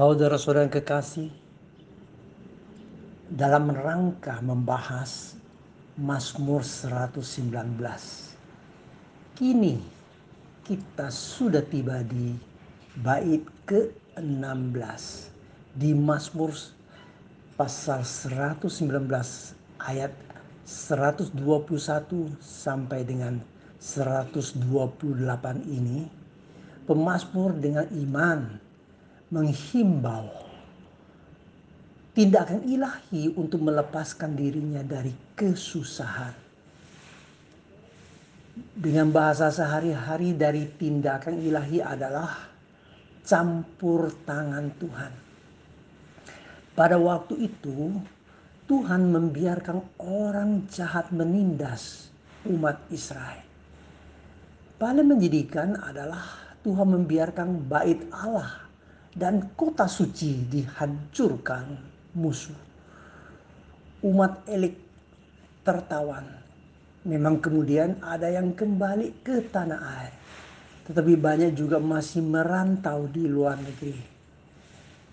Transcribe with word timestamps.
Saudara-saudara 0.00 0.64
yang 0.64 0.72
kekasih, 0.72 1.28
dalam 3.28 3.68
rangka 3.68 4.40
membahas 4.40 5.36
Mazmur 6.00 6.64
119. 6.64 7.20
Kini 9.36 9.76
kita 10.64 11.12
sudah 11.12 11.60
tiba 11.68 12.00
di 12.00 12.32
bait 13.04 13.44
ke-16 13.68 15.04
di 15.76 15.92
Mazmur 15.92 16.56
pasal 17.60 18.00
119 18.00 19.04
ayat 19.84 20.16
121 20.64 21.36
sampai 22.40 23.04
dengan 23.04 23.36
128 23.76 24.64
ini 25.68 26.08
pemazmur 26.88 27.52
dengan 27.60 27.84
iman 28.08 28.69
menghimbau 29.30 30.26
tindakan 32.10 32.66
ilahi 32.66 33.30
untuk 33.38 33.62
melepaskan 33.62 34.34
dirinya 34.34 34.82
dari 34.82 35.14
kesusahan. 35.38 36.34
Dengan 38.76 39.08
bahasa 39.08 39.48
sehari-hari 39.48 40.34
dari 40.36 40.68
tindakan 40.68 41.38
ilahi 41.40 41.80
adalah 41.80 42.50
campur 43.24 44.10
tangan 44.26 44.68
Tuhan. 44.76 45.12
Pada 46.74 46.98
waktu 46.98 47.46
itu, 47.46 47.94
Tuhan 48.66 49.10
membiarkan 49.14 49.78
orang 50.02 50.66
jahat 50.68 51.08
menindas 51.14 52.10
umat 52.44 52.78
Israel. 52.90 53.46
Paling 54.76 55.08
menjadikan 55.08 55.76
adalah 55.76 56.24
Tuhan 56.64 56.88
membiarkan 57.00 57.64
bait 57.68 58.00
Allah 58.12 58.69
dan 59.10 59.54
kota 59.58 59.90
suci 59.90 60.46
dihancurkan 60.46 61.74
musuh. 62.14 62.58
Umat 64.06 64.46
elik 64.48 64.78
tertawan. 65.66 66.24
Memang 67.04 67.40
kemudian 67.40 67.98
ada 68.04 68.28
yang 68.28 68.52
kembali 68.52 69.24
ke 69.24 69.50
tanah 69.50 69.80
air. 70.00 70.14
Tetapi 70.88 71.12
banyak 71.16 71.52
juga 71.56 71.78
masih 71.80 72.24
merantau 72.24 73.08
di 73.08 73.24
luar 73.28 73.60
negeri. 73.60 73.96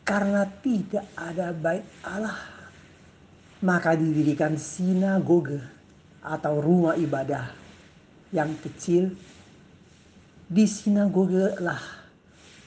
Karena 0.07 0.47
tidak 0.47 1.05
ada 1.15 1.51
bait 1.51 1.83
Allah. 2.03 2.39
Maka 3.57 3.97
didirikan 3.97 4.55
sinagoge 4.55 5.59
atau 6.21 6.61
rumah 6.61 6.95
ibadah 6.95 7.49
yang 8.31 8.53
kecil. 8.61 9.11
Di 10.47 10.63
sinagoge 10.63 11.59
lah 11.59 11.81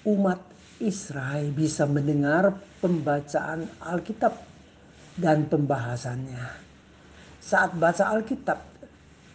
umat 0.05 0.50
Israel 0.81 1.53
bisa 1.53 1.85
mendengar 1.85 2.57
pembacaan 2.81 3.69
Alkitab 3.85 4.33
dan 5.21 5.45
pembahasannya. 5.45 6.45
Saat 7.41 7.77
baca 7.77 8.17
Alkitab, 8.17 8.59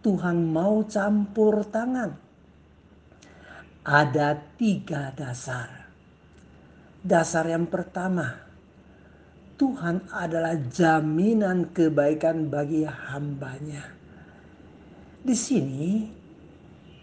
Tuhan 0.00 0.56
mau 0.56 0.80
campur 0.88 1.68
tangan? 1.68 2.16
Ada 3.84 4.40
tiga 4.56 5.12
dasar 5.12 5.85
Dasar 7.06 7.46
yang 7.46 7.70
pertama, 7.70 8.34
Tuhan 9.54 10.10
adalah 10.10 10.58
jaminan 10.58 11.70
kebaikan 11.70 12.50
bagi 12.50 12.82
hambanya. 12.82 13.94
Di 15.22 15.30
sini, 15.30 16.02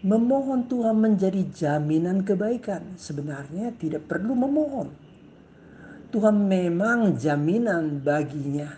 memohon 0.04 0.68
Tuhan 0.68 1.00
menjadi 1.00 1.40
jaminan 1.48 2.20
kebaikan. 2.20 3.00
Sebenarnya 3.00 3.72
tidak 3.80 4.04
perlu 4.04 4.36
memohon. 4.36 4.92
Tuhan 6.12 6.36
memang 6.52 7.16
jaminan 7.16 8.04
baginya. 8.04 8.68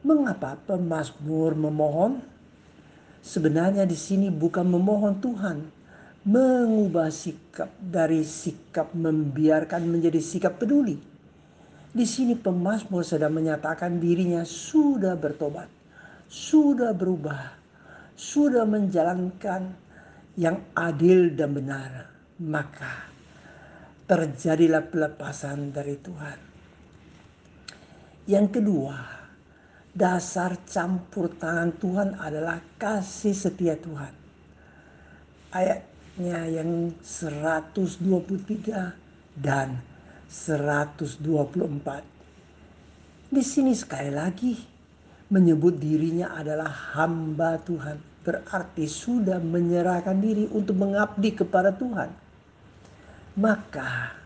Mengapa 0.00 0.56
pemazmur 0.64 1.52
memohon? 1.52 2.24
Sebenarnya 3.20 3.84
di 3.84 3.98
sini 4.00 4.32
bukan 4.32 4.64
memohon 4.64 5.20
Tuhan, 5.20 5.75
mengubah 6.26 7.06
sikap 7.06 7.70
dari 7.78 8.26
sikap 8.26 8.90
membiarkan 8.98 9.86
menjadi 9.86 10.18
sikap 10.18 10.58
peduli. 10.58 10.98
Di 11.96 12.04
sini 12.04 12.34
pemazmur 12.34 13.06
sedang 13.06 13.38
menyatakan 13.38 14.02
dirinya 14.02 14.42
sudah 14.42 15.14
bertobat, 15.16 15.70
sudah 16.26 16.92
berubah, 16.92 17.56
sudah 18.18 18.66
menjalankan 18.66 19.70
yang 20.34 20.60
adil 20.74 21.32
dan 21.32 21.56
benar. 21.56 21.90
Maka 22.36 23.06
terjadilah 24.04 24.84
pelepasan 24.92 25.72
dari 25.72 25.96
Tuhan. 25.96 26.38
Yang 28.28 28.60
kedua, 28.60 28.98
dasar 29.94 30.58
campur 30.68 31.32
tangan 31.38 31.72
Tuhan 31.80 32.08
adalah 32.18 32.60
kasih 32.76 33.32
setia 33.32 33.78
Tuhan. 33.80 34.12
Ayat 35.56 35.95
ayatnya 36.16 36.48
yang 36.48 36.96
123 37.04 38.96
dan 39.36 39.76
124. 40.32 41.28
Di 43.28 43.42
sini 43.44 43.76
sekali 43.76 44.08
lagi 44.08 44.56
menyebut 45.28 45.76
dirinya 45.76 46.32
adalah 46.32 46.72
hamba 46.96 47.60
Tuhan. 47.60 48.00
Berarti 48.24 48.88
sudah 48.88 49.36
menyerahkan 49.38 50.16
diri 50.16 50.48
untuk 50.50 50.80
mengabdi 50.80 51.36
kepada 51.36 51.68
Tuhan. 51.76 52.08
Maka 53.36 54.16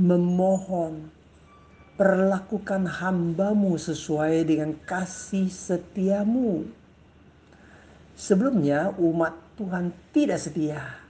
memohon 0.00 1.04
perlakukan 2.00 2.88
hambamu 2.88 3.76
sesuai 3.76 4.48
dengan 4.48 4.72
kasih 4.88 5.52
setiamu. 5.52 6.64
Sebelumnya 8.16 8.96
umat 8.96 9.36
Tuhan 9.60 9.92
tidak 10.16 10.40
setia 10.40 11.09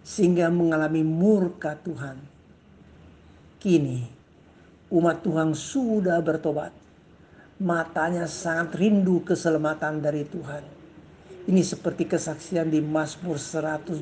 sehingga 0.00 0.48
mengalami 0.48 1.04
murka 1.04 1.76
Tuhan. 1.76 2.16
Kini 3.60 4.08
umat 4.90 5.22
Tuhan 5.22 5.54
sudah 5.54 6.18
bertobat. 6.24 6.72
Matanya 7.60 8.24
sangat 8.24 8.72
rindu 8.80 9.20
keselamatan 9.20 10.00
dari 10.00 10.24
Tuhan. 10.24 10.64
Ini 11.44 11.60
seperti 11.60 12.08
kesaksian 12.08 12.72
di 12.72 12.80
Mazmur 12.80 13.36
121 13.36 14.00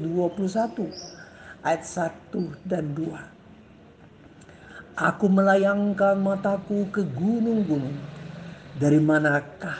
ayat 1.67 1.82
1 1.82 2.31
dan 2.62 2.94
2. 2.94 3.19
Aku 4.99 5.31
melayangkan 5.31 6.19
mataku 6.19 6.90
ke 6.90 7.02
gunung-gunung. 7.02 7.94
Dari 8.78 9.02
manakah 9.02 9.75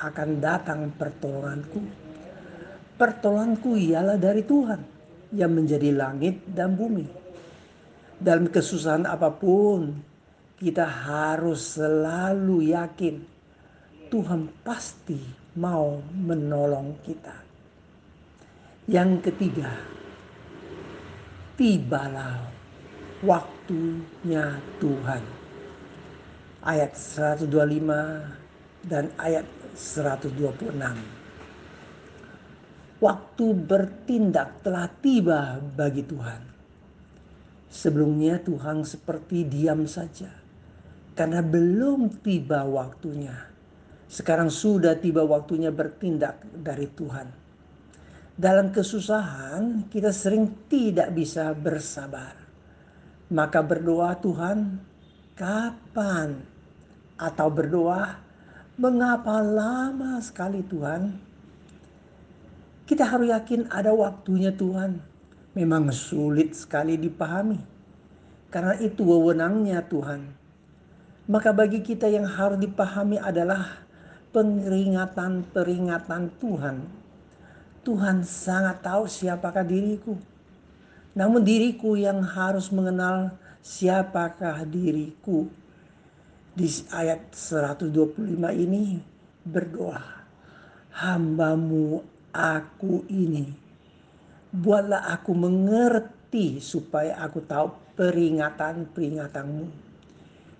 akan 0.00 0.40
datang 0.40 0.88
pertolonganku? 0.96 1.84
Pertolonganku 2.96 3.76
ialah 3.76 4.16
dari 4.16 4.40
Tuhan 4.40 4.99
yang 5.34 5.54
menjadi 5.54 5.94
langit 5.94 6.42
dan 6.50 6.74
bumi. 6.74 7.06
Dalam 8.20 8.50
kesusahan 8.50 9.08
apa 9.08 9.32
pun, 9.32 9.96
kita 10.60 10.84
harus 10.84 11.80
selalu 11.80 12.76
yakin 12.76 13.16
Tuhan 14.10 14.50
pasti 14.66 15.16
mau 15.56 16.02
menolong 16.12 16.98
kita. 17.06 17.36
Yang 18.90 19.30
ketiga, 19.30 19.70
tibalah 21.54 22.50
waktunya 23.22 24.58
Tuhan. 24.82 25.22
Ayat 26.60 26.92
125 26.92 28.84
dan 28.84 29.08
ayat 29.16 29.46
126 29.78 31.19
waktu 33.00 33.46
bertindak 33.56 34.60
telah 34.60 34.86
tiba 35.00 35.58
bagi 35.58 36.04
Tuhan. 36.04 36.42
Sebelumnya 37.70 38.36
Tuhan 38.44 38.84
seperti 38.84 39.48
diam 39.48 39.88
saja 39.88 40.28
karena 41.16 41.40
belum 41.40 42.20
tiba 42.20 42.62
waktunya. 42.68 43.48
Sekarang 44.10 44.50
sudah 44.50 44.98
tiba 44.98 45.22
waktunya 45.22 45.70
bertindak 45.70 46.42
dari 46.50 46.90
Tuhan. 46.90 47.28
Dalam 48.34 48.72
kesusahan 48.72 49.86
kita 49.92 50.10
sering 50.10 50.66
tidak 50.66 51.14
bisa 51.14 51.52
bersabar. 51.54 52.34
Maka 53.30 53.62
berdoa 53.62 54.18
Tuhan, 54.18 54.82
kapan? 55.38 56.42
Atau 57.14 57.52
berdoa, 57.52 58.18
mengapa 58.80 59.44
lama 59.44 60.18
sekali 60.24 60.66
Tuhan? 60.66 61.29
Kita 62.90 63.06
harus 63.06 63.30
yakin 63.30 63.70
ada 63.70 63.94
waktunya 63.94 64.50
Tuhan. 64.50 64.98
Memang 65.54 65.94
sulit 65.94 66.58
sekali 66.58 66.98
dipahami. 66.98 67.62
Karena 68.50 68.74
itu 68.82 69.06
wewenangnya 69.06 69.78
Tuhan. 69.86 70.26
Maka 71.30 71.54
bagi 71.54 71.86
kita 71.86 72.10
yang 72.10 72.26
harus 72.26 72.58
dipahami 72.58 73.22
adalah 73.22 73.86
peringatan-peringatan 74.34 76.34
Tuhan. 76.42 76.82
Tuhan 77.86 78.26
sangat 78.26 78.82
tahu 78.82 79.06
siapakah 79.06 79.62
diriku. 79.62 80.18
Namun 81.14 81.46
diriku 81.46 81.94
yang 81.94 82.18
harus 82.26 82.74
mengenal 82.74 83.38
siapakah 83.62 84.66
diriku. 84.66 85.46
Di 86.58 86.66
ayat 86.90 87.38
125 87.38 88.34
ini 88.50 88.98
berdoa. 89.46 90.26
Hambamu 90.90 92.18
aku 92.34 93.06
ini. 93.10 93.46
Buatlah 94.50 95.14
aku 95.14 95.30
mengerti 95.34 96.58
supaya 96.58 97.22
aku 97.22 97.42
tahu 97.46 97.94
peringatan-peringatanmu. 97.94 99.66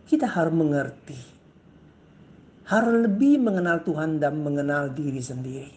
Kita 0.06 0.26
harus 0.26 0.54
mengerti 0.54 1.40
harus 2.70 3.02
lebih 3.02 3.42
mengenal 3.42 3.82
Tuhan 3.82 4.22
dan 4.22 4.38
mengenal 4.38 4.94
diri 4.94 5.18
sendiri. 5.18 5.74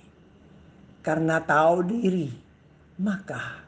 Karena 1.02 1.42
tahu 1.42 1.90
diri, 1.90 2.30
maka 3.02 3.66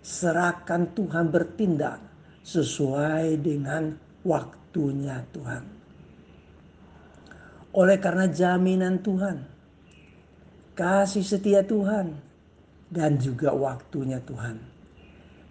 serahkan 0.00 0.96
Tuhan 0.96 1.28
bertindak 1.28 2.00
sesuai 2.40 3.36
dengan 3.44 3.92
waktunya 4.24 5.20
Tuhan. 5.28 5.64
Oleh 7.76 8.00
karena 8.00 8.32
jaminan 8.32 8.96
Tuhan, 9.04 9.44
kasih 10.74 11.22
setia 11.22 11.62
Tuhan, 11.62 12.18
dan 12.90 13.18
juga 13.18 13.50
waktunya 13.54 14.22
Tuhan. 14.22 14.58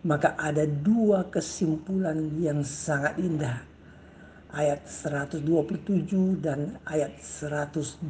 Maka 0.04 0.36
ada 0.36 0.68
dua 0.68 1.32
kesimpulan 1.32 2.36
yang 2.40 2.60
sangat 2.64 3.16
indah 3.20 3.64
ayat 4.52 4.84
127 4.84 6.44
dan 6.44 6.76
ayat 6.84 7.16
128. 7.24 8.04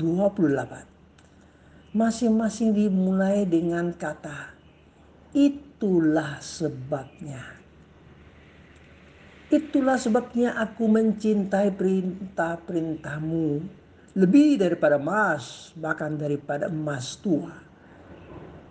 Masing-masing 1.93 2.73
dimulai 2.73 3.45
dengan 3.45 3.93
kata 3.93 4.57
itulah 5.37 6.41
sebabnya. 6.41 7.61
Itulah 9.53 10.01
sebabnya 10.01 10.57
aku 10.57 10.89
mencintai 10.89 11.77
perintah-perintahmu 11.77 13.61
lebih 14.13 14.61
daripada 14.61 15.01
emas, 15.01 15.73
bahkan 15.73 16.13
daripada 16.13 16.69
emas 16.69 17.17
tua. 17.17 17.53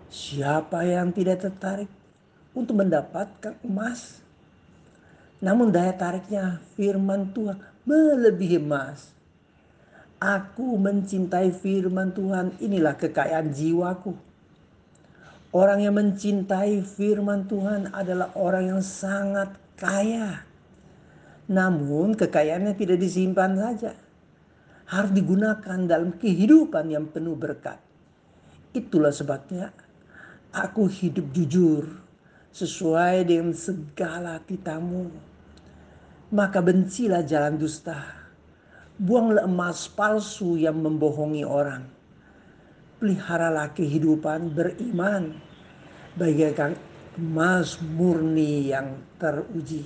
Siapa 0.07 0.87
yang 0.87 1.11
tidak 1.11 1.43
tertarik 1.43 1.91
untuk 2.55 2.79
mendapatkan 2.79 3.59
emas? 3.67 4.23
Namun 5.43 5.75
daya 5.75 5.91
tariknya 5.91 6.63
firman 6.79 7.35
Tuhan 7.35 7.59
melebihi 7.83 8.63
emas. 8.63 9.11
Aku 10.23 10.79
mencintai 10.79 11.51
firman 11.51 12.15
Tuhan, 12.15 12.55
inilah 12.63 12.95
kekayaan 12.95 13.51
jiwaku. 13.51 14.15
Orang 15.51 15.83
yang 15.83 15.99
mencintai 15.99 16.79
firman 16.87 17.43
Tuhan 17.51 17.91
adalah 17.91 18.31
orang 18.39 18.71
yang 18.71 18.81
sangat 18.81 19.51
kaya. 19.75 20.47
Namun 21.51 22.15
kekayaannya 22.15 22.71
tidak 22.79 23.03
disimpan 23.03 23.51
saja. 23.59 23.91
Harus 24.89 25.11
digunakan 25.15 25.79
dalam 25.87 26.15
kehidupan 26.19 26.91
yang 26.91 27.07
penuh 27.07 27.37
berkat. 27.37 27.79
Itulah 28.75 29.13
sebabnya 29.15 29.71
aku 30.51 30.89
hidup 30.89 31.31
jujur 31.31 31.87
sesuai 32.53 33.25
dengan 33.25 33.55
segala 33.55 34.37
titamu 34.43 35.09
maka 36.33 36.65
bencilah 36.65 37.21
jalan 37.21 37.61
dusta. 37.61 38.01
Buanglah 38.97 39.45
emas 39.45 39.85
palsu 39.85 40.57
yang 40.57 40.81
membohongi 40.81 41.45
orang. 41.45 41.85
Peliharalah 42.97 43.69
kehidupan 43.77 44.49
beriman 44.49 45.37
bagaikan 46.17 46.73
emas 47.13 47.77
murni 47.77 48.73
yang 48.73 48.97
teruji. 49.21 49.85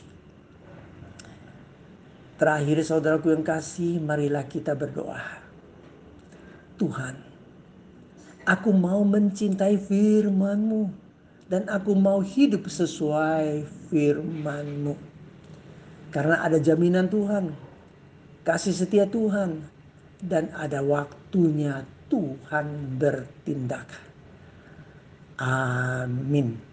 Terakhir 2.37 2.77
saudaraku 2.85 3.33
yang 3.33 3.41
kasih, 3.41 3.97
marilah 3.97 4.45
kita 4.45 4.77
berdoa. 4.77 5.41
Tuhan, 6.77 7.17
aku 8.45 8.69
mau 8.69 9.01
mencintai 9.01 9.81
firman-Mu 9.81 10.93
dan 11.49 11.65
aku 11.65 11.97
mau 11.97 12.21
hidup 12.21 12.69
sesuai 12.69 13.65
firman-Mu. 13.89 14.93
Karena 16.13 16.45
ada 16.45 16.61
jaminan 16.61 17.09
Tuhan, 17.09 17.57
kasih 18.45 18.85
setia 18.85 19.09
Tuhan, 19.09 19.57
dan 20.21 20.53
ada 20.53 20.85
waktunya 20.85 21.89
Tuhan 22.05 22.97
bertindak. 23.01 23.89
Amin. 25.41 26.66